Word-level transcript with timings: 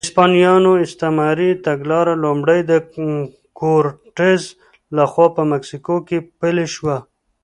د 0.01 0.03
هسپانویانو 0.07 0.71
استعماري 0.85 1.51
تګلاره 1.67 2.13
لومړی 2.23 2.59
د 2.71 2.73
کورټز 3.59 4.41
لخوا 4.97 5.27
په 5.35 5.43
مکسیکو 5.51 5.95
کې 6.07 6.17
پلې 6.39 6.65
شوه. 6.75 6.97